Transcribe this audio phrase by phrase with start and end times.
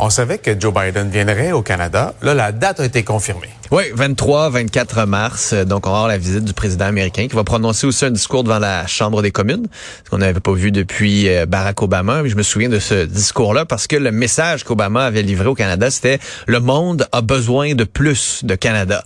[0.00, 2.14] On savait que Joe Biden viendrait au Canada.
[2.22, 3.50] Là, la date a été confirmée.
[3.70, 5.52] Oui, 23-24 mars.
[5.52, 8.42] Donc, on va avoir la visite du président américain qui va prononcer aussi un discours
[8.42, 9.66] devant la Chambre des communes,
[10.04, 12.26] ce qu'on n'avait pas vu depuis euh, Barack Obama.
[12.26, 15.90] Je me souviens de ce discours-là parce que le message qu'Obama avait livré au Canada,
[15.90, 19.04] c'était «Le monde a besoin de plus de Canada».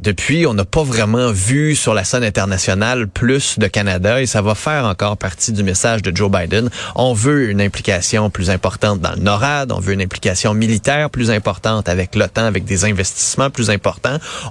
[0.00, 4.40] Depuis, on n'a pas vraiment vu sur la scène internationale plus de Canada et ça
[4.40, 6.70] va faire encore partie du message de Joe Biden.
[6.94, 11.32] On veut une implication plus importante dans le NORAD, on veut une implication militaire plus
[11.32, 13.89] importante avec l'OTAN, avec des investissements plus importants.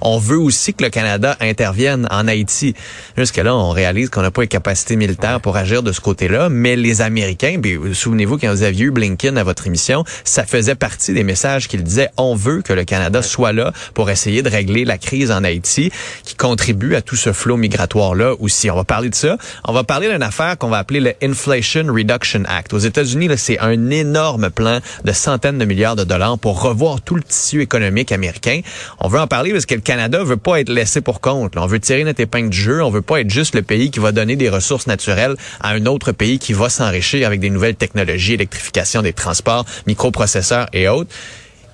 [0.02, 2.74] On veut aussi que le Canada intervienne en Haïti.
[3.16, 6.48] Jusque là, on réalise qu'on n'a pas les capacités militaires pour agir de ce côté-là,
[6.48, 7.60] mais les Américains,
[7.92, 11.82] souvenez-vous quand vous aviez eu Blinken à votre émission, ça faisait partie des messages qu'il
[11.82, 15.44] disait on veut que le Canada soit là pour essayer de régler la crise en
[15.44, 15.90] Haïti
[16.24, 18.70] qui contribue à tout ce flot migratoire-là aussi.
[18.70, 19.36] On va parler de ça.
[19.64, 22.72] On va parler d'une affaire qu'on va appeler le Inflation Reduction Act.
[22.72, 27.14] Aux États-Unis, c'est un énorme plan de centaines de milliards de dollars pour revoir tout
[27.14, 28.60] le tissu économique américain.
[29.00, 31.56] On veut en parler parce que le Canada veut pas être laissé pour compte.
[31.56, 32.82] On veut tirer notre épingle du jeu.
[32.82, 35.86] On veut pas être juste le pays qui va donner des ressources naturelles à un
[35.86, 41.14] autre pays qui va s'enrichir avec des nouvelles technologies, électrification des transports, microprocesseurs et autres.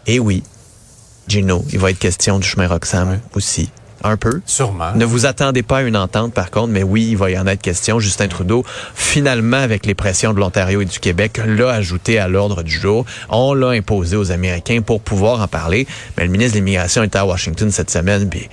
[0.06, 0.44] Et oui,
[1.26, 3.65] Gino, il va être question du chemin Roxham aussi.
[4.06, 4.40] Un peu.
[4.46, 4.92] Sûrement.
[4.94, 7.46] Ne vous attendez pas à une entente, par contre, mais oui, il va y en
[7.46, 7.98] être question.
[7.98, 12.62] Justin Trudeau, finalement, avec les pressions de l'Ontario et du Québec, l'a ajouté à l'ordre
[12.62, 13.04] du jour.
[13.28, 15.88] On l'a imposé aux Américains pour pouvoir en parler.
[16.16, 18.48] Mais le ministre de l'Immigration était à Washington cette semaine, puis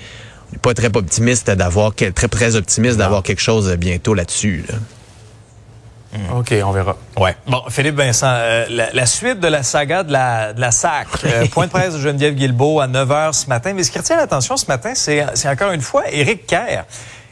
[0.50, 4.66] on n'est pas très optimiste d'avoir, très, très optimiste d'avoir quelque chose bientôt là-dessus.
[4.68, 4.84] là dessus
[6.14, 6.38] Mm.
[6.38, 6.96] OK, on verra.
[7.18, 7.36] Ouais.
[7.48, 11.08] Bon, Philippe Vincent, euh, la, suite de la saga de la, de la SAC.
[11.26, 13.74] Euh, point de presse de Geneviève Guilbeault à 9 h ce matin.
[13.74, 16.84] Mais ce qui retient l'attention ce matin, c'est encore une fois Éric Kerr.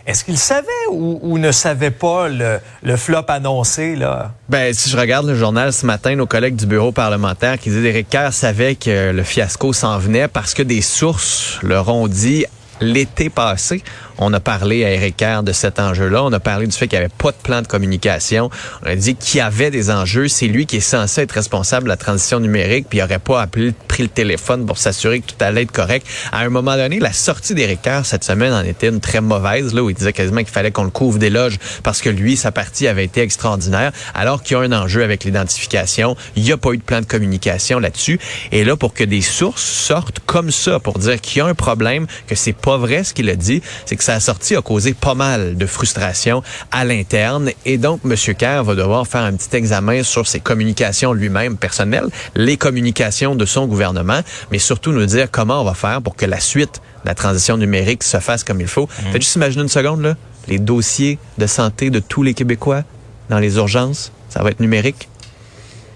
[0.08, 4.32] Est-ce qu'il savait ou, ne savait pas le, le, flop annoncé là?
[4.50, 7.90] Ben si je regarde le journal ce matin, nos collègues du bureau parlementaire qui disaient
[7.90, 12.46] Éric Kerr savait que le fiasco s'en venait parce que des sources leur ont dit
[12.82, 13.84] l'été passé
[14.17, 16.24] on a parlé à Eric Kerr de cet enjeu-là.
[16.24, 18.50] On a parlé du fait qu'il n'y avait pas de plan de communication.
[18.84, 20.28] On a dit qu'il y avait des enjeux.
[20.28, 23.41] C'est lui qui est censé être responsable de la transition numérique, puis il n'aurait pas
[23.41, 26.06] appelé, pris le téléphone pour s'assurer que tout allait être correct.
[26.31, 29.74] À un moment donné, la sortie d'Eric Kerr cette semaine en était une très mauvaise,
[29.74, 32.38] là, où il disait quasiment qu'il fallait qu'on le couvre des loges parce que lui,
[32.38, 36.16] sa partie avait été extraordinaire, alors qu'il y a un enjeu avec l'identification.
[36.36, 38.19] Il n'y a pas eu de plan de communication là-dessus.
[38.52, 41.53] Et là, pour que des sources sortent comme ça pour dire qu'il y a un
[41.53, 44.94] problème, que c'est pas vrai ce qu'il a dit, c'est ça sa sortie a causé
[44.94, 48.16] pas mal de frustration à l'interne et donc M.
[48.35, 53.45] Kerr va devoir faire un petit examen sur ses communications lui-même personnelles, les communications de
[53.45, 57.09] son gouvernement, mais surtout nous dire comment on va faire pour que la suite de
[57.09, 58.84] la transition numérique se fasse comme il faut.
[58.84, 59.12] Mmh.
[59.12, 60.16] Faites juste imaginer une seconde là,
[60.47, 62.83] les dossiers de santé de tous les Québécois
[63.29, 65.07] dans les urgences, ça va être numérique.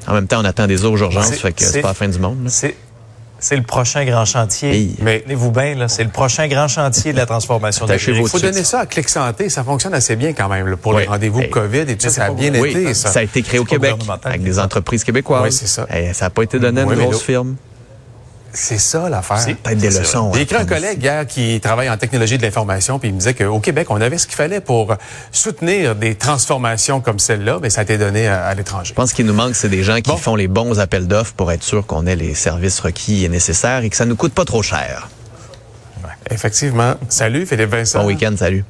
[0.07, 2.19] En même temps, on attend des autres urgences, fait que c'est pas la fin du
[2.19, 2.49] monde.
[3.45, 4.89] C'est le prochain grand chantier.
[5.03, 8.39] Mais vous bien, là, c'est le prochain grand chantier de la transformation de Il faut
[8.39, 9.49] donner ça à Clic Santé.
[9.49, 12.09] Ça fonctionne assez bien quand même pour les rendez-vous COVID et tout ça.
[12.09, 12.95] Ça a bien été.
[12.95, 13.09] Ça.
[13.09, 13.19] ça.
[13.19, 15.43] a été créé au Québec avec des entreprises québécoises.
[15.43, 15.85] Oui, c'est ça.
[16.13, 17.55] ça n'a pas été donné à une grosse firme.
[18.55, 19.37] C'est ça l'affaire.
[19.37, 20.31] C'est peut-être des leçons.
[20.33, 23.33] J'ai écrit un collègue hier qui travaille en technologie de l'information, puis il me disait
[23.33, 24.95] qu'au Québec, on avait ce qu'il fallait pour
[25.31, 28.89] soutenir des transformations comme celle-là, mais ça a été donné à, l'étranger.
[28.89, 31.51] Je pense qu'il nous manque, c'est des gens qui font les bons appels d'offres pour
[31.51, 34.45] être sûr qu'on ait les services requis et nécessaires et que ça nous coûte pas
[34.45, 35.09] trop cher.
[36.29, 36.95] Effectivement.
[37.09, 37.99] Salut, Philippe Vincent.
[37.99, 38.63] Bon week-end, salut.